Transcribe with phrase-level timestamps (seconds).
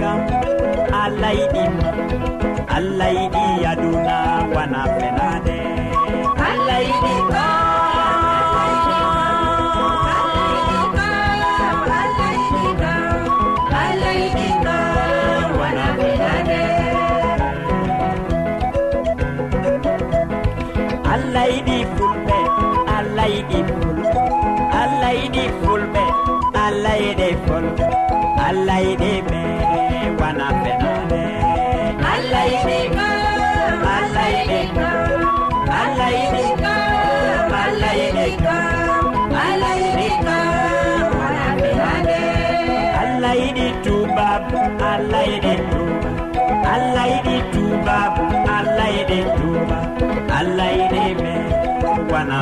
[0.00, 0.18] kam
[1.02, 1.88] allah yiɗimo
[2.76, 4.16] allah yiɗi aduna
[4.54, 5.58] wana fenade.
[6.48, 7.14] Allah yiɗi
[43.48, 44.42] yiɗi tubab
[44.92, 46.10] allah yiɗi tuba
[46.74, 48.14] allah yiɗi tubab
[48.56, 49.78] allah yiɗi tuba
[50.38, 51.34] allah yiɗi me
[52.12, 52.38] wana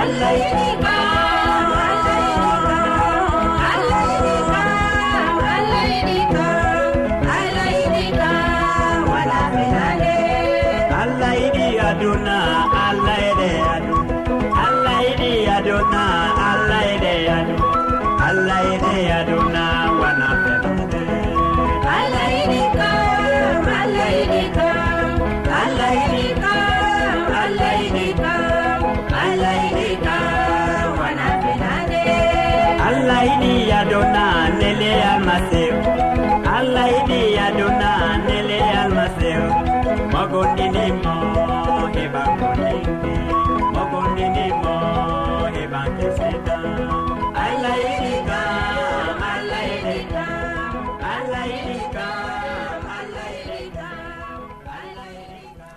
[0.00, 0.85] allah yiɗi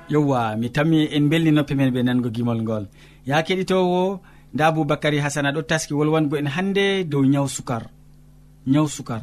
[0.10, 2.86] yewwa mi tammi en belni belninoppe men ɓe nango gimol ngol.
[3.26, 4.20] Ya keɗitowo
[4.54, 7.84] nda aboubacary hasana ɗo taski wolwango en hannde dow nyaw sukar.
[8.68, 9.22] Nyaw sukar.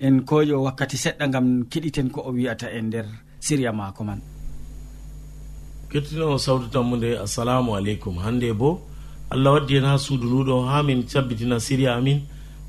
[0.00, 3.06] En koƴo wakkati seɗɗa gam keɗiten ko o wi'ata e nder
[3.40, 4.20] siriya maako man.
[5.90, 8.18] Kettinowo sawtu tammude assalamu aleykum.
[8.18, 8.80] Hannde bo
[9.30, 12.20] allah waddi hen ha suudu nduɗo ha min cabbitina siriya amin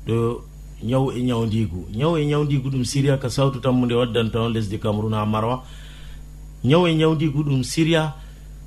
[0.06, 0.42] ɗo
[0.82, 5.26] nyawu e nyawdigu nyawu e nyawdigu ɗum siriya ka sawtu tammude waddantaon lesdi cameron ha
[5.26, 5.64] marwa.
[6.64, 8.14] ñaw e ñawdigu ɗum siriya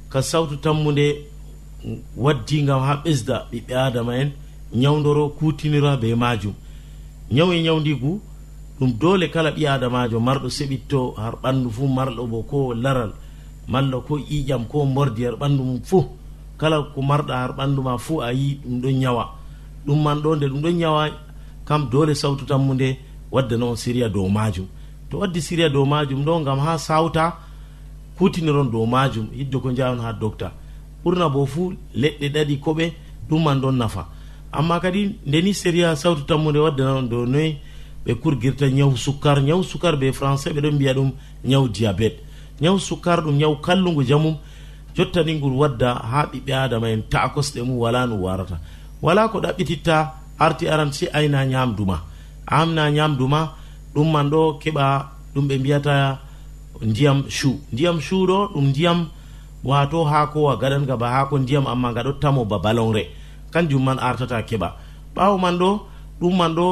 [0.10, 1.26] ka sawtu tammude
[2.18, 4.32] waddi gam ha ɓesda ɓiɓɓe adama en
[4.74, 6.54] ñawdoro kutinira be majum.
[7.32, 8.22] Ñaw e ñawdigu
[8.80, 13.12] ɗum dole kala ɓi adamajo marɗo seɓitto har ɓandu fuu marɗo bo ko laral
[13.68, 16.04] malla ko ƴiƴam ko bordi har ɓandu mum fuu
[16.58, 19.24] kala ko marɗa har ɓandu ma fuu a yi ɗum ɗon ñawa
[19.86, 21.10] ɗum man ɗo nde ɗum ɗon ñawa
[21.66, 22.98] kam dole sawtu tammu nde
[23.32, 24.66] waddana on siriya dow majum.
[25.10, 27.38] To waddi siriya dow majum ɗo gam ha sawta
[28.20, 30.52] hutiniron dow majum yidde ko jawon ha docta
[31.04, 32.94] ɓurna bo fuu leɗɗe ɗaɗi koɓe
[33.30, 34.08] ɗum man ɗon nafa.
[34.52, 37.58] Amma kadi ndeni séria sawtu tammude waddanaon dow noyi
[38.06, 41.12] ɓe kurgirta ñaw sukkar ñaw sukkar ɓe français ɓe ɗon mbiya ɗum
[41.46, 42.20] ñaw diabete.
[42.62, 44.36] Ñaw sukkar ɗum ñaw kallugu jamum
[44.96, 48.60] jottani ngol wadda ha ɓiɓɓe adama en ta'a kosɗe mum wala no warata.
[49.02, 49.96] Wala ko ɗaɓɓititta
[50.40, 51.98] arti aran si ayna ñamduma
[52.48, 53.56] amna ñamduma
[53.94, 54.86] ɗum man ɗo keɓa
[55.34, 56.20] ɗum ɓe mbiyata
[56.82, 59.00] ndiyam chu ndiyam chuɗo ɗum ndiyam
[59.64, 63.04] wato hakowa a gaɗan gaba haako ndiyam amma gaɗottamo ba balonre.
[63.52, 64.70] Kanjum man artata keɓa.
[65.16, 65.70] Ɓawo man ɗo
[66.20, 66.66] ɗum man ɗo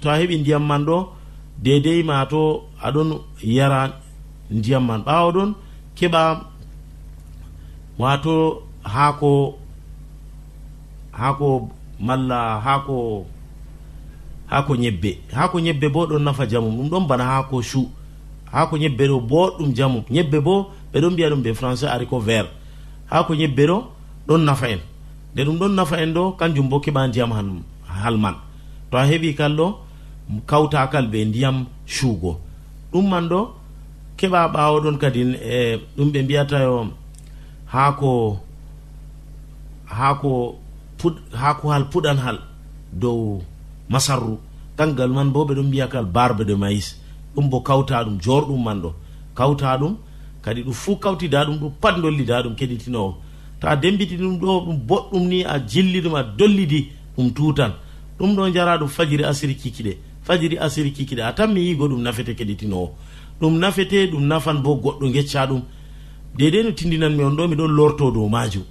[0.00, 0.96] to a heɓi ndiyam man ɗo
[1.64, 2.40] dedei mato
[2.86, 3.08] aɗon
[3.42, 3.80] yara
[4.50, 5.00] ndiyam man.
[5.06, 5.50] Ɓawo ɗon
[5.96, 6.22] keɓa
[7.98, 8.34] wato
[8.82, 9.54] haako
[11.12, 13.26] haako malla haako
[14.46, 17.88] haako ñebbe haako ñebbe bo ɗon nafa jamum ɗum ɗon bana haako chu
[18.54, 19.98] ha ko ñebbe ɗo boɗɗum jamu.
[20.14, 20.54] Ñebbe bo
[20.92, 22.48] ɓeɗon mbiya ɗum ɓe français ari ko vert.
[23.10, 23.76] Ha ko ñebbe ɗo
[24.28, 24.80] ɗon nafa en.
[25.32, 27.48] Nde ɗum ɗon nafa en ɗo kanjum bo keɓa ndiyam han
[28.02, 28.34] halman
[28.90, 29.66] to a heɓi kal ɗo
[30.46, 32.32] kawtakal ɓe ndiyam cuugo.
[32.92, 33.40] Ɗum man ɗo
[34.18, 36.90] keɓa ɓawo ɗon kadi e ɗum ɓe mbiyatayo
[37.72, 38.38] haako
[39.86, 40.32] haako
[41.40, 42.38] haako hal puɗan hal
[42.92, 43.42] dow
[43.90, 44.38] masarru.
[44.76, 47.03] Kangal man bo ɓeɗon mbiya kal barbe de maïs.
[47.34, 48.92] ɗum bo kawta ɗum jorɗum man ɗo.
[49.34, 49.96] Kawta ɗum
[50.42, 53.14] kadi ɗum fuu kawtida ɗum ɗum pat dollida ɗum keɗitinowo.
[53.60, 57.72] To a dembiti ɗum ɗo ɗum boɗɗum ni a jilli ɗum a dollidi ɗum tutan.
[58.18, 61.22] Ɗum ɗo jara ɗum fajiri asiri kikiɗe fajiri asiri kikiɗe.
[61.22, 62.90] A tan mi yigo ɗum nafete keɗitinowo.
[63.40, 65.62] Ɗum nafete ɗum nafan bo goɗɗo gecca ɗum.
[66.36, 68.64] Dede no tindinanmi on ɗo miɗon lorto dow majum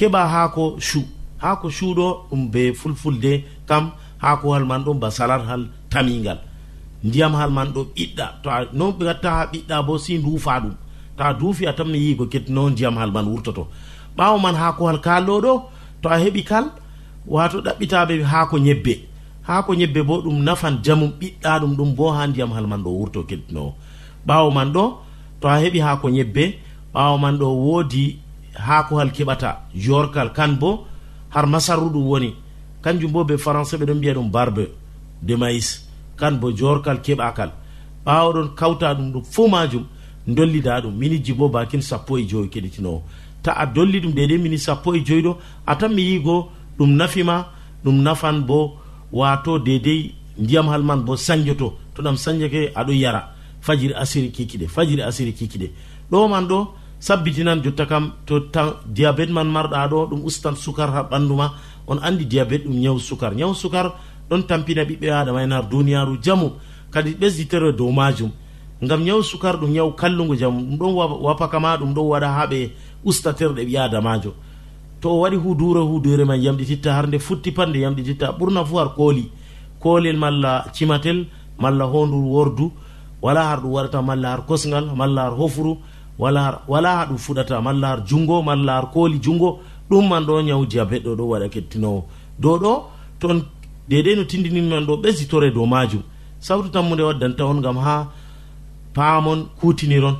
[0.00, 1.00] keɓa haako chu
[1.38, 6.38] haako chuɗo ɗum be fulfulde kam haako hal man ɗon ba salat hal tamingal
[7.04, 8.26] ndiyam hal man ɗo ɓiɗɗa.
[8.42, 10.74] To a noon ɓe gatta ha ɓiɗɗa bo si duufa ɗum.
[11.16, 13.68] To a duufi a tamne yii ko kettino ndiyam hal man wurtoto.
[14.16, 15.52] Ɓawo man haako hal kalɗo ɗo
[16.02, 16.64] to a heɓi kal
[17.26, 18.94] wato ɗaɓɓitaɓe haako ñebbe.
[19.48, 22.90] Haako ñebbe bo ɗum nafan jamum ɓiɗɗa ɗum ɗum bo ha ndiyam hal man ɗo
[22.98, 23.74] wurto kettinowo
[24.26, 24.84] ɓawo man ɗo
[25.40, 26.44] to a heɓi haako ñebbe.
[26.94, 28.18] Ɓawo man ɗo woodi
[28.54, 30.86] haakohal keɓata yorkal kan bo
[31.30, 32.34] har masarru ɗum woni.
[32.82, 34.64] Kanjum bo be français ɓe ɗon mbiya ɗum barbe
[35.22, 35.89] de maïs.
[36.20, 37.50] kan bo jorkal keɓakal.
[38.06, 39.84] Ɓawɗon kawta ɗum ɗum fo majum
[40.26, 43.02] dollida ɗum miniji bo bakin sappo e joyi keɗitinowo.
[43.42, 45.36] Ta a dolli ɗum dede mini sappo e joyi ɗo
[45.66, 47.46] atan mi yigo ɗum nafima
[47.84, 48.76] ɗum nafan bo
[49.12, 53.34] wato dedei ndiyam hal man bo sañjoto to ɗam sañjake aɗo yara.
[53.60, 55.70] Fajiri asiri kikiɗe fajiri asiri kikiɗe.
[56.10, 56.68] Ɗo man ɗo
[56.98, 61.52] sabbitinan jotta kam to tan diabéte man marɗa ɗo ɗum ustan sukar ha ɓanduma
[61.86, 63.34] on andi diabete ɗum ñaw sukar.
[63.34, 63.92] Ñaw sukar
[64.30, 66.50] ɗon tampina ɓiɓɓe adama en har duniyaru jamu.
[66.90, 68.30] Kadi ɓesditere dow majum
[68.82, 70.60] ngam ñaw sukar ɗum ñaw kallugo jamu.
[70.60, 72.70] Ɗum ɗon wapakama ɗum ɗon waɗa ha ɓe
[73.04, 74.32] ustaterɗe ɓi adamajo
[75.00, 78.76] to o waɗi hudure hudure man yamɗititta har nde futti pat nde yamɗititta ɓurna fu
[78.78, 79.30] har kooli.
[79.80, 81.26] Koolel malla cimatel
[81.58, 82.72] malla hondu wordu
[83.22, 85.78] wala har ɗum waɗata malla har kosgal malla har hofuru
[86.18, 89.58] wala wala ha ɗum fuɗata malla har jungo malla har kooli jungo
[89.90, 92.04] ɗum man ɗo nyawu diabet ɗo ɗo waɗa kettinowo
[92.38, 92.72] dow ɗo
[93.18, 93.42] ton
[93.90, 96.02] dedei no tindininman ɗo ɓesditore dow majum
[96.40, 97.94] sawtu tammude waddanta on gam ha
[98.94, 100.16] paamon kutiniron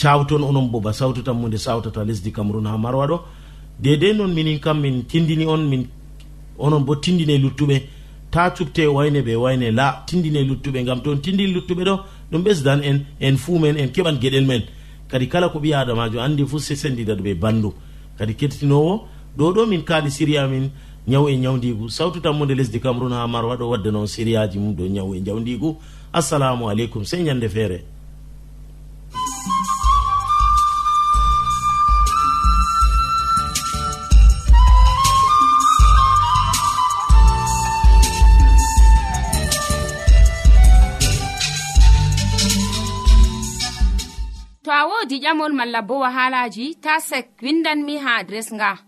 [0.00, 0.92] cawton onon bo ba.
[0.92, 3.20] Sawtu tammude sawtata lesdi cameron ha marwa ɗo.
[3.80, 5.86] Dedei noon minin kam min tindini on min
[6.58, 7.82] onon bo tindine luttuɓe.
[8.30, 10.84] Ta cupte wayne ɓe wayne la tindine luttuɓe.
[10.84, 12.00] Gam toon tindini luttuɓe ɗo
[12.30, 14.62] ɗum ɓesdan en en fuu men en keɓan gueɗel men.
[15.08, 17.72] Kadi kala ko ɓi adamajo andi fuu se sendidado ɓe bandu.
[18.18, 20.70] Kadi kettinowo ɗo ɗo min kaali siriya min
[21.08, 21.88] ñaw e ñawdigu.
[21.88, 25.76] Sawtu tammude lesdi cameron ha marwa ɗo wadde noon sériyaji mum ɗo ñaw e jawdigu
[26.12, 27.84] assalamu aleykum sey ñande feere.
[44.64, 48.87] To a wodi ƴamol malla bo wahalaji ta sek windanmi ha adres nga.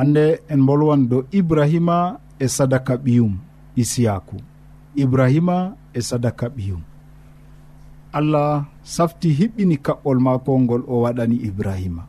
[0.00, 3.34] hande en bolwan dow ibrahima e sadaka ɓiyum
[3.76, 4.36] isiyaku.
[5.02, 5.56] Ibrahima
[5.92, 6.80] e sadaka ɓiyum.
[8.18, 8.64] Allah
[8.94, 12.02] safti hiɓɓini kaɓɓol mako ngol o waɗani ibrahima.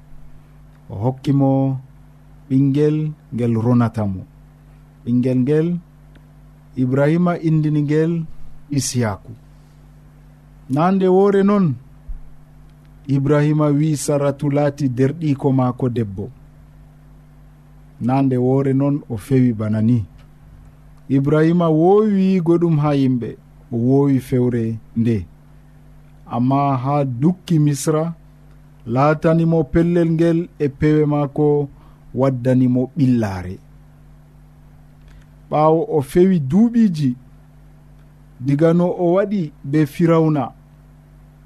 [0.90, 1.52] O hokkimo
[2.48, 2.98] ɓinguel
[3.34, 4.22] ngel ronatamo
[5.04, 5.68] ɓinguel ngel
[6.82, 8.12] ibrahima indini ngel
[8.78, 9.32] isiyaku.
[10.74, 11.66] Nande woore noon
[13.16, 16.26] ibrahima wi saratu laati derɗiko maako debbo.
[18.02, 20.06] na nde woore noon o fewi bana ni.
[21.10, 23.30] Ibrahima woowi wiigo ɗum ha yimɓe
[23.72, 24.64] o woowi fewre
[24.96, 25.26] nde.
[26.36, 28.14] Amma ha dukki misra
[28.88, 31.70] laatanimo pellel ngel e pewe maako
[32.16, 33.60] waddanimo ɓillaare
[35.50, 37.16] ɓaawo o fewi duuɓiiji
[38.46, 40.52] diga no o waɗi be firawna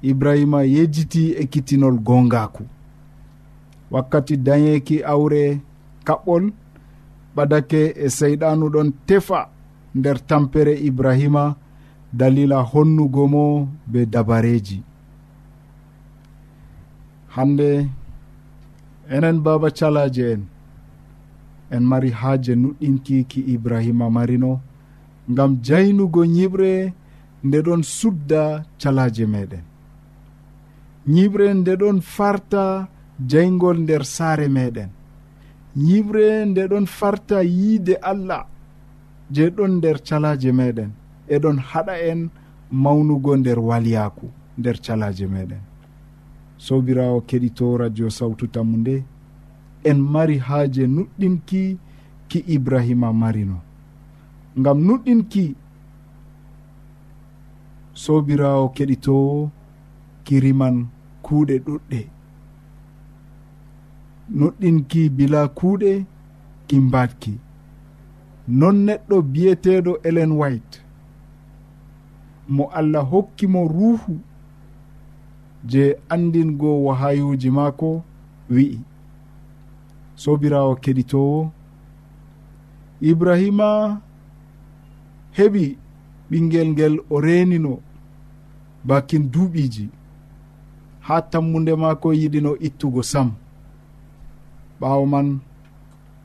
[0.02, 2.64] ibrahima yejjiti e kitinol gongaku
[3.90, 5.60] wakkati dañeeki awre
[6.06, 6.44] kaɓɓol
[7.36, 9.40] ɓadake e seyɗanu ɗon tefa
[9.98, 11.44] nder tampere ibrahima
[12.18, 13.44] dalila honnugo mo
[13.90, 14.78] be dabareji.
[17.34, 17.68] Hande
[19.14, 20.42] enen baba calaje en
[21.74, 24.52] en mari haaje nuɗɗinki ki ibrahima marino
[25.30, 26.70] ngam jaynugo ñiɓre
[27.46, 28.42] nde ɗon sudda
[28.80, 29.64] calaje meɗen.
[31.14, 32.62] Ñiɓre nde ɗon farta
[33.30, 34.90] jaygol nder saare meɗen.
[35.76, 38.46] yiɓre nde ɗon farta yiide allah
[39.30, 40.90] je ɗon nder calaje meɗen.
[41.28, 42.30] Eɗon haɗa en
[42.70, 44.26] mawnugo nder waliyaku
[44.58, 45.60] nder calaje meɗen.
[46.58, 49.04] Sobirawo keɗito radio sawtu tammu nde
[49.84, 51.78] en mari haaje nuɗɗinki
[52.28, 53.60] ki ibrahima marino.
[54.58, 55.54] Ngam nuɗɗinki
[58.02, 59.50] sobirawo keɗitowo
[60.24, 60.76] kiriman
[61.24, 62.15] kuuɗe ɗuɗɗe.
[64.34, 66.04] noɗɗinki bila kuuɗe
[66.66, 67.38] ki mbatki
[68.48, 70.82] non neɗɗo biyeteɗo elen white.
[72.48, 74.18] Mo allah hokkimo ruuhu
[75.64, 78.02] je andingo wahayuji maako
[78.50, 78.78] wi'i.
[80.14, 81.50] Sobirawo keɗitowo
[83.00, 84.00] ibrahima
[85.36, 85.64] heɓi
[86.30, 87.72] ɓingel ngel o renino
[88.84, 89.88] bakin duuɓiji
[91.00, 93.28] ha tammude maako yiɗino ittugo sam.
[94.80, 95.28] ɓaawo man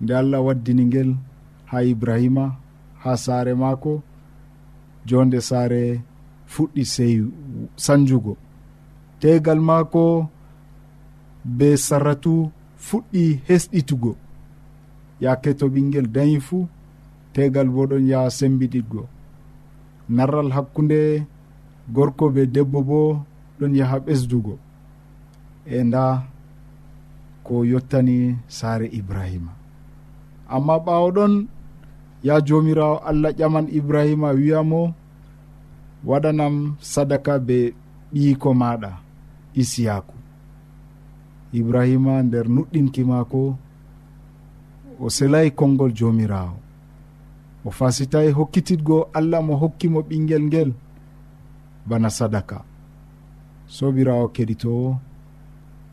[0.01, 1.09] nde allah waddini ngel
[1.69, 2.45] ha ibrahima
[3.03, 3.93] ha saare maako
[5.07, 5.81] jonde saare
[6.53, 7.13] fuɗɗi sey
[7.83, 8.33] sanjugo.
[9.19, 10.03] Tegal maako
[11.57, 12.33] be sarratu
[12.85, 14.11] fuɗɗi hesɗitugo.
[15.23, 16.67] Yake to ɓinguel dañi fuu
[17.33, 19.01] tegal bo ɗon yaha sembiɗitgo
[20.15, 20.99] narral hakkunde
[21.95, 22.99] gorko be debbo bo
[23.59, 24.53] ɗon yaha ɓesdugo.
[25.65, 26.03] E nda
[27.43, 29.51] ko yottani saare ibrahima.
[30.49, 31.33] Amma ɓawo ɗon
[32.23, 34.93] ya jomirawo allah ƴaman ibrahima wiyamo
[36.05, 37.57] waɗanam sadaka be
[38.13, 38.91] ɓiyiko maɗa
[39.61, 40.15] isiyaku.
[41.53, 43.41] Ibrahima nder nuɗɗinki maako
[44.99, 46.55] o selayi konngol jomirawo.
[47.65, 50.71] O fasitayi hokkititgo allah mo hokkimo ɓinguel ngel
[51.89, 52.57] bana sadaka.
[53.75, 54.89] Sobirawo keɗitowo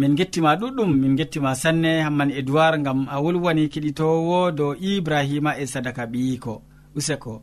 [0.00, 5.64] min gettima ɗuɗɗum min gettima sanne hamman edoird gam a wolwani keɗitowo dow ibrahima e
[5.72, 6.54] sadaka ɓiyiko.
[6.96, 7.42] Useko.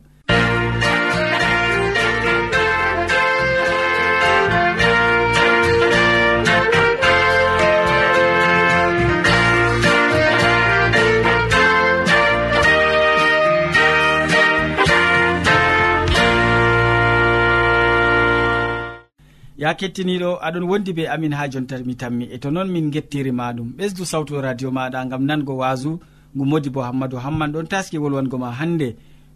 [19.62, 22.24] ya kettiniɗo aɗon wondi be amin ha jontat mi tammi.
[22.34, 25.90] E to noon min gettirima ɗum ɓesdu sawtu radio maɗa gam nango wasu
[26.34, 27.50] ngu modi bo hammadou hamman.
[27.54, 28.88] Ɗon taski wolwango ma hande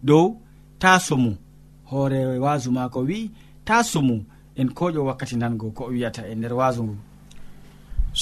[0.08, 0.24] dow
[0.82, 1.30] ta somu
[1.90, 3.18] hoore wasu ma ko wi
[3.66, 4.16] ta somu
[4.60, 6.96] en koƴo wakkati nango ko o wiyata e nder wasu ngu.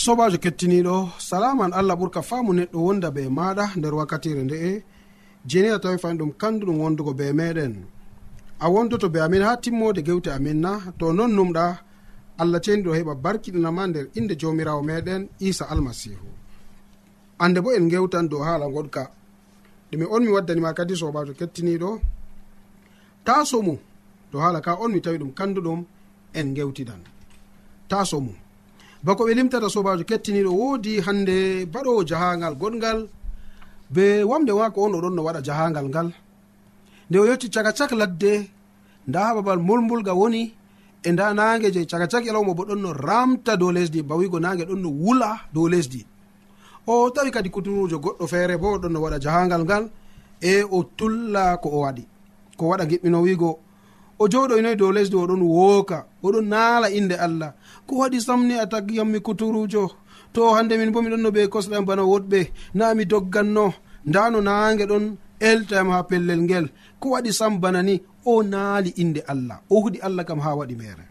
[0.03, 0.95] Sobajo kettiniɗo
[1.29, 4.73] salaman allah ɓurka faamu neɗɗo wonda be maɗa nder wakkatire nde'e
[5.51, 7.75] jeni a tawi fani ɗum kanduɗum wondugo be meɗen.
[8.61, 10.73] A wondoto be amin ha timmode gewte amin na.
[10.99, 11.65] To non numɗa
[12.43, 16.29] allah ceni ɗo heɓa barkiɗinama nder inde jawmirawo meɗen isa almasihu.
[17.43, 19.03] Ande bo en gewtan dow haala goɗka.
[19.91, 21.91] Ɗumi on mi waddanima kadi sobajo kettiniɗo.
[23.27, 23.35] Ta
[23.67, 23.79] mum
[24.31, 25.81] to haala ka on mi tawi ɗum kanduɗum
[26.39, 27.03] en gewtidan
[27.89, 28.37] ta mum
[29.05, 31.37] bako ɓe limtata sobajo kettiniɗo woodi hande
[31.73, 33.01] baɗowo jahangal goɗgal
[33.95, 36.09] be wamde wako on oɗon no waɗa jahangal ngal.
[37.09, 38.33] Nde o yetti caga cak ladde
[39.09, 40.43] nda ha babal molmbulga woni
[41.03, 44.65] e nda nage je caka cak yalawma bo ɗon no ramta dow lesdi bawigo nage
[44.69, 46.05] ɗon no wula dow lesdi.
[46.87, 49.85] O tawi kadi kuturujo goɗɗo feere bo ɗon no waɗa jahangal ngal
[50.41, 52.05] e o tulla ko o waɗi.
[52.59, 53.51] Ko waɗa giɓɓino wigo
[54.19, 57.53] o joɗoynoyi dow lesdi oɗon wooka oɗon naala inde allah.
[57.87, 59.83] Ko waɗi samni a tagiyammi kuturujo
[60.35, 62.41] to hande min bo miɗon no ɓe kosɗam bana woɗɓe
[62.75, 63.73] na mi dogganno.
[64.05, 66.67] Nda no nange ɗon eltayam ha pellel ngel.
[67.01, 70.75] Ko waɗi sam bana ni o naali inde allah o huɗi allah kam ha waɗi
[70.81, 71.05] mere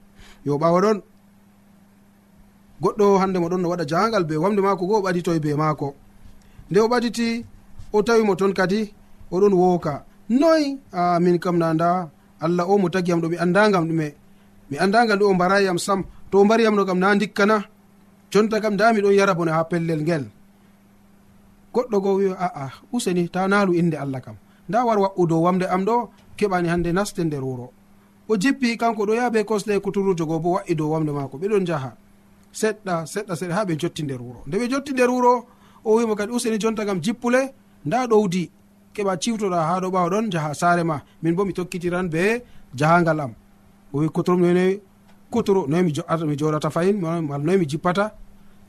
[0.46, 1.00] yo ɓawa ɗon
[2.82, 5.88] goɗɗo hande mo ɗon no waɗa jangal be wamde mako go o ɓaditoye be maako.
[6.70, 7.28] Nde o ɓaditi
[7.96, 8.80] o tawi mo toon kadi
[9.34, 9.94] oɗon wooka
[10.40, 10.68] noyi
[11.00, 11.90] a min kam na nda
[12.46, 14.08] allah o mo tagiyam ɗo mi andagam ɗume.
[14.70, 16.02] Mi andagam ɗo o mbarayiyam sam.
[16.32, 17.58] To o mbariyam ɗo kam na dikkana
[18.32, 20.24] jonta kam nda miɗon yara bone ha pellel ngel.
[21.74, 24.36] Goɗɗo go wi aa useni ta naalu inde allah kam.
[24.70, 25.96] Nda war waɓɓu dow wamde am ɗo
[26.40, 27.68] keɓani hande naste nder wuro.
[28.30, 31.36] O jippi kanko ɗo yaha be kosɗe kuturujo go bo wa'i dow wamde maako.
[31.42, 31.92] Ɓeɗon jaha
[32.60, 34.40] seɗɗa seɗɗa seɗɗa ha ɓe jotti nder wuro.
[34.48, 35.32] Nde ɓe jotti nder wuro
[35.84, 37.42] o wimo kadi useni jonta gam jippule
[37.86, 38.44] nda ɗowdi
[38.96, 41.02] keɓa ciwtoɗa ha ɗo ɓawa ɗon jaha saare ma.
[41.22, 42.42] Min bo mi tokkitiran be
[42.76, 43.34] jahangal am.
[43.94, 44.80] O wi kuturum none
[45.32, 48.06] kuturu noy mi joata mi joɗata fayin mal noy mi jippata.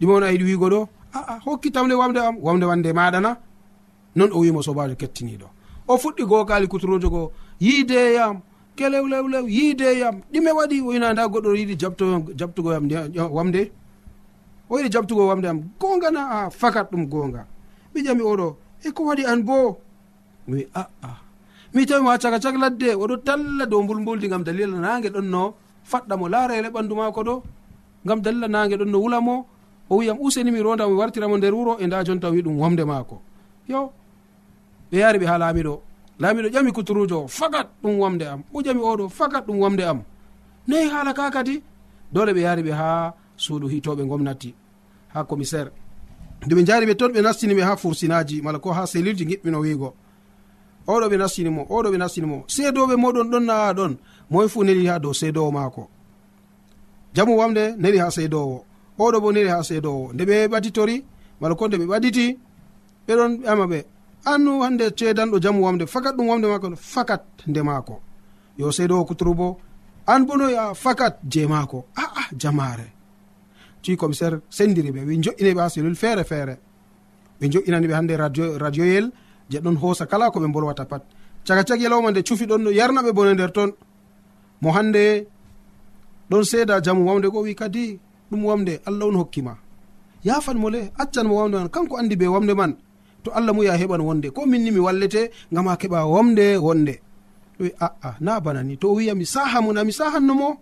[0.00, 3.36] Ɗima on a yiɗi wigo ɗo aa hokkitamle wamde am wamde wande maɗana
[4.16, 5.46] non o wimo sobajo kettiniɗo.
[5.88, 7.30] O fuɗɗi gokali kuturujo goo
[7.60, 8.40] yiideyam
[8.76, 10.16] kelewlewlew yiideyam.
[10.32, 11.74] Ɗime waɗi oyna nda goɗɗo yiɗi
[12.38, 12.70] jabtugo
[13.36, 13.62] wamde.
[14.70, 15.58] O yiɗi jabtugo wamde am.
[15.80, 17.46] Gongana a fakat ɗum gonga.
[17.94, 19.78] Ɓiƴami oɗo e ko waɗi an bo?
[20.48, 21.16] Mi aa.
[21.74, 25.26] Mi tawi mo ha caka cak ladde oɗo talla dow mbulmbuldi gam dalila nage ɗon
[25.30, 25.54] no
[25.90, 27.42] faɗɗa mo laarele ɓandu mako ɗo.
[28.06, 29.46] Gam dalila nage ɗon no wula mo
[29.90, 32.84] o wiyam useni mi ronda mi wartiramo nder wuro e nda jonta wi ɗum wamde
[32.84, 33.20] maako.
[33.68, 33.92] Yo
[34.90, 35.74] ɓe yari ɓe ha laamiɗo
[36.20, 38.42] laamiɗo ƴami kuturujo o fakat ɗum wamde am.
[38.52, 40.02] Ɓuƴami oɗo fakat ɗum wamde am.
[40.68, 41.62] Nayi haala ka kadi?
[42.12, 44.54] Dole ɓe yaari ɓe ha suudu hitoɓe gomnati
[45.08, 45.70] ha commissaire.
[46.46, 49.94] Nde ɓe jaari ɓe toon ɓe nastiniɓe ha fursinaji mala ko ha selilji giɓɓino wiigo.
[50.86, 53.96] Oɗo ɓe nastinimo oɗo ɓe nastinimo seedoɓe moɗon ɗon na ɗon.
[54.30, 55.88] Moy fu neli ha dow seedowo maako.
[57.14, 58.64] Jamu wamde neli ha seedowo
[58.98, 61.04] oɗo bo neli ha seedowo nde ɓe ɓatitori
[61.40, 62.38] mala ko nde ɓe ɓaɗiti
[63.08, 63.84] ɓeɗon ɓama ɓe.
[64.24, 68.00] annu hande ceedanɗo jamu wamde fakat ɗum wamde maako fakat nde maako.
[68.58, 69.58] Yo sey ɗo kuturu bo
[70.06, 71.84] an bo noya fakat je maako.
[71.96, 72.92] Aa jamare
[73.82, 76.58] ti commissaire sendiri ɓe wi joƴƴineɓe ha cellule feere feere.
[77.40, 79.10] Ɓe joƴƴinaniɓe hande radio radioyel
[79.48, 81.02] je ɗon hoosa kala ko ɓe bolwata pat.
[81.44, 83.72] Caga cagi yalawma e nde cufi ɗon no yarnaɓe bone nder toon
[84.60, 85.26] mo hande
[86.30, 87.98] ɗon seeda jamu wamde go wi kadi
[88.30, 89.56] ɗum wamde allah on hokkima.
[90.24, 92.76] Yafan mo le accan mo wamde man kanko andi be wamde man.
[93.24, 94.30] to allah muyi a heɓan wonde.
[94.30, 97.00] Ko minni mi wallete ngam a keɓa womde wonde.
[97.58, 98.76] Ɗo wi aa na bana ni.
[98.78, 100.58] To o wiya mi saha mu nami sahannomo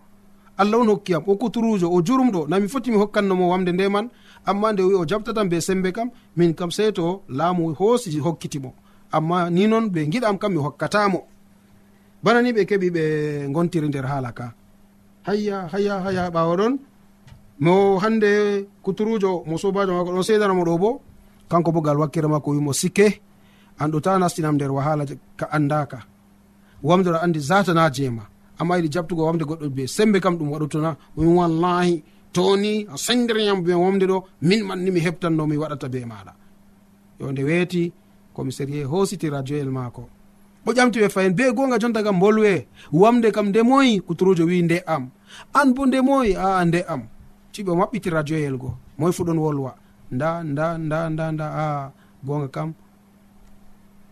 [0.59, 4.11] allah on hokkiyam o kuturujo o jurumɗo nami foti mi hokkannomo wamde nde man.
[4.47, 8.73] Amma nde wi o jaɓtatam be sembe kam min kam sey to laamu hoosi hokkitimo
[9.13, 11.21] amma ni noon ɓe giɗam kam mi hokkatamo
[12.23, 13.03] bana ni ɓe keɓi ɓe
[13.53, 14.53] gontiri nder haala ka.
[15.27, 16.79] Hayya hayya hayya ɓawa ɗon.
[17.61, 21.01] Mo hande kuturujo mo sobajo mako ɗon sedanamo ɗo bo.
[21.49, 23.21] kanko bo gal wakkere makko wimo sikke.
[23.79, 25.05] An ɗo ta nastinam nder wahala
[25.37, 25.99] ka andaka.
[26.83, 28.25] Wamde ɗo andi zatana jeema
[28.59, 33.63] amma yiɗi jabtugo wamde goɗɗo be sembe kam ɗum waɗotona min wallahi toni a sendiriyam
[33.65, 36.33] be wamde ɗo min manni mi heɓtanno mi waɗata be maɗa.
[37.21, 37.93] Yo nde weeti
[38.35, 40.09] commissarie hositi radioyel maako.
[40.67, 44.63] O ƴamti ɓe fayin be gonga jon daga bolwe wamde kam nde moyi kuturujo wi
[44.63, 45.11] nde am.
[45.55, 47.03] An bo nde moyi aa nde am.
[47.53, 49.75] Tiɓe o maɓɓiti radioyel go moy fu ɗon wolwa.
[50.13, 51.67] nda nda nda nda nda a
[52.27, 52.75] gonga kam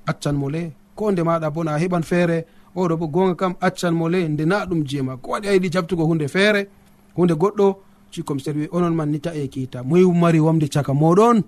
[0.07, 2.39] accan mo le ko nde maɗa bo na a heɓan feere
[2.77, 5.17] oɗo bo gonga kam accan mo le nde na ɗum jeema.
[5.17, 6.69] Ko waɗi a yiɗi jabtugo hunde feere
[7.17, 7.67] hunde goɗɗo
[8.13, 9.83] ci commissaire wi onon man ni ta e kiita.
[9.83, 11.43] Moy mari wamde caka moɗon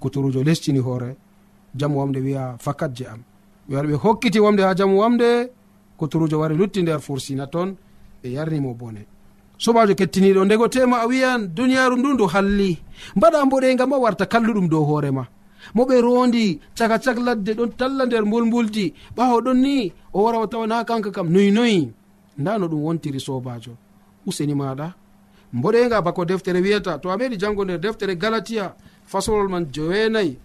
[0.00, 1.16] kuturujo lestini hoore
[1.74, 3.20] jamu wamde wiya fakat je am.
[3.68, 5.50] Ɓe wari ɓe hokkiti wamde ha jamu wamde
[5.98, 7.76] kuturujo wari lutti nder fursina toon
[8.22, 9.06] ɓe yarnimo bone.
[9.58, 10.44] sobajo kettiniɗo.
[10.44, 12.78] Ndego tema a wiyan duniyaru ndu ndu halli.
[13.16, 15.26] Mbaɗa mboɗega ma warta kalluɗum dow hoorema
[15.74, 20.38] mo ɓe rondi caka cak ladde ɗon talla nder mbulmbuldi ɓawo ɗon ni o wara
[20.38, 21.28] o tawana kanka kam.
[21.28, 21.92] Noyi noyi.
[22.38, 23.72] Nda no ɗum wontiri sobajo.
[24.26, 24.94] Useni maɗa.
[25.52, 26.98] Mboɗega bako deftere wiyata.
[26.98, 28.74] To a meɗi jango nder deftere galatiya
[29.06, 30.38] fasolol man joweenayi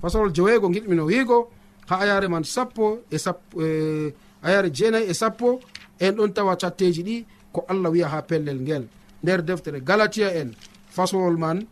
[0.00, 1.48] fasolol joweego giɗmino wiigo.
[1.88, 5.60] Ha ayare man sappo e sappo e, ayare jeenayi e sappo.
[5.98, 7.24] En ɗon tawa catteji ɗi.
[7.52, 8.84] ko allah wiya ha pellel ngel.
[9.22, 10.54] Nder deftere galatiya en
[10.90, 11.66] fasolol man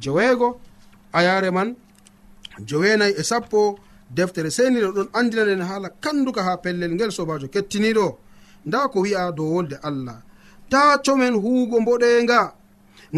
[0.00, 0.60] joweego
[1.12, 1.76] ayare man
[2.68, 3.78] joweenayi e sappo
[4.10, 8.06] deftere seniɗo ɗon andinaɗen haala kanduka ha pellel ngel sobajo kettiniɗo
[8.66, 10.18] nda ko wi'a dow wolde allah.
[10.70, 12.40] Ta comen huugo mboɗenga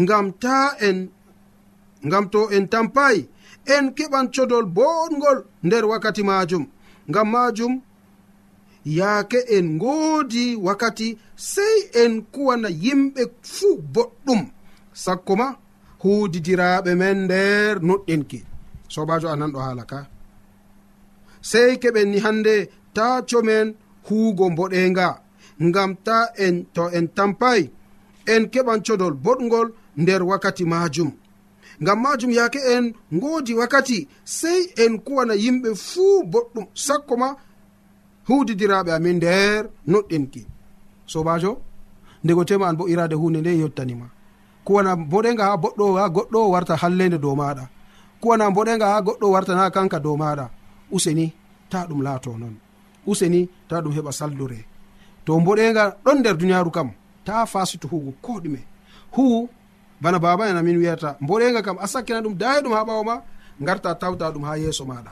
[0.01, 1.09] ngam ta en
[2.05, 3.27] ngam to en tampayi
[3.65, 6.65] en keɓan codol boɗgol nder wakkati majum
[7.09, 7.73] ngam majum
[8.97, 13.21] yaake en ngoodi wakkati sey en kuwana yimɓe
[13.53, 14.41] fuu boɗɗum.
[15.03, 15.47] Sakko ma
[16.01, 18.39] huudidiraaɓe men nder noɗɗinki
[18.93, 19.99] sobajo anan ɗo haala ka.
[21.49, 22.55] Sey keɓen ni hannde
[22.95, 23.67] ta comen
[24.07, 25.07] huugo mboɗenga
[25.67, 27.61] ngam ta en to en tampay
[28.33, 29.67] en keɓan codol boɗgol
[30.01, 31.11] nder wakkati majum
[31.81, 33.97] ngam majum yaake en ngoodi wakkati
[34.39, 36.65] sey en kuwana yimɓe fuu boɗɗum.
[36.85, 37.29] Sakko ma
[38.37, 40.41] hudidiraɓe amin nder noɗɗinki.
[41.05, 41.51] Sobajo
[42.23, 44.07] ndego tema an bo irade hunde nde yettanima.
[44.65, 47.63] Kuwana boɗega ha boɗɗo ha goɗɗo warta hallede dow maɗa.
[48.21, 50.45] Kuwana boɗega ha goɗɗo wartana kanka dow maɗa.
[50.91, 51.33] Useni
[51.69, 52.55] ta ɗum laato noon
[53.07, 54.65] useni ta ɗum heɓa saldure.
[55.25, 56.89] To boɗega ɗon nder duniyaru kam
[57.25, 58.61] ta fasito hugo ko ɗume.
[59.15, 59.49] Hu
[60.01, 63.15] bana baba en amin wiyata boɗega kam a sakkina ɗum daya ɗum ha ɓawo ma
[63.61, 65.11] garta tawta ɗum ha yeeso maɗa.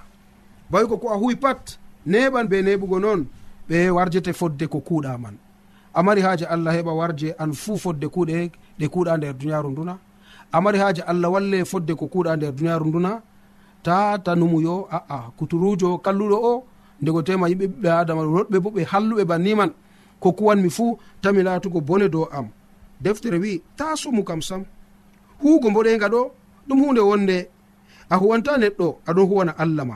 [0.69, 1.77] Bawi ko ko a huwi pat
[2.11, 3.21] neɓan be neɓugo noon
[3.69, 5.35] ɓe warjete fodde ko kuuɗa man
[5.97, 9.97] amari haaji allah heɓa warje an fuu fodde kuuɗe ɗe kuuɗa nder duniyaaru nduna.
[10.51, 13.11] Amari haaji allah walle fodde ko kuuɗa nder duniyaaru nduna.
[13.83, 16.63] Ta tanumuyo aa kuturujo kalluɗo o
[17.01, 19.71] ndego tema yimɓe ɓiɓɓe adama roɗɓe bo ɓe halluɓe banniman
[20.19, 22.47] ko kuwanmi fuu tami laatugo bone dow am.
[23.01, 24.61] Deftere wi ta sumu kam sam.
[25.41, 26.21] Huugo mboɗenga ɗo
[26.67, 27.37] ɗum hunde wonde.
[28.09, 29.95] A huwanta neɗɗo aɗon huwana allah ma.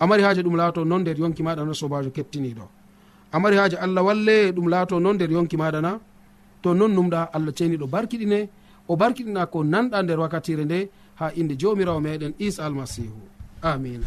[0.00, 2.66] amari haaji ɗum laato non nder yonki maɗa na sobajo kettiniɗo
[3.32, 5.98] amari haaji allah walle ɗum laato non nder yonki maɗa na
[6.62, 8.48] to non numɗa allah ceeniɗo barkiɗine
[8.88, 10.78] o barkiɗina ko nanɗa nder wakkatire nde
[11.20, 13.20] ha inde jomirawo meɗen isa almasihu
[13.62, 14.06] amina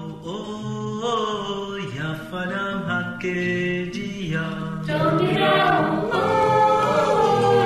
[1.03, 4.45] o yafanam hakkejiya
[4.87, 7.65] jomirawo oh,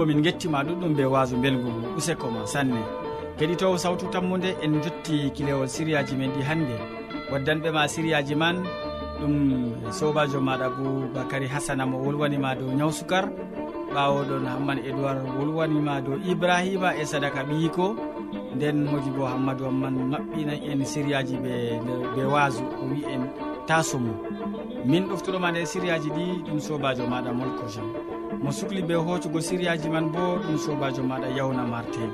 [0.00, 2.80] bo min gettima ɗuɗɗum be waso belgu useko ma sanne.
[3.38, 6.76] Keɗitowo sawtu tammude en jotti kilewol siriyaji men ɗi hannde.
[7.30, 8.64] Waddanɓe ma siriyaji man
[9.20, 9.34] ɗum
[9.92, 13.28] sobajo maɗa boubacary hasana mo wolwanima dow ñaw sukar
[13.94, 17.96] ɓawoɗon hamman édoird wolwanima dow ibrahima e sadaka ɓiyiko.
[18.56, 21.52] Nden modi bo hammadou hamman maɓɓina en sériyaji ɓe
[22.16, 23.22] ɓe waso o wi en
[23.66, 24.14] tasomo
[24.84, 27.99] min ɗoftuɗoma nder sériyaji ɗi ɗum sobajo maɗa molko jean.
[28.42, 32.10] mo sukli be hoccugo siriyaji man bo ɗum sobajo maɗa yawna martin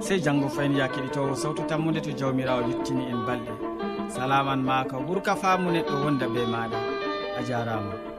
[0.00, 3.52] sey janggo fayni ya keɗitowo sawtu tammude to jawmirawo yettini en balɗe.
[4.08, 6.78] Salaman ma ka ɓuurka faamu neɗɗo wonda be maɗa.
[7.38, 8.13] A jarama.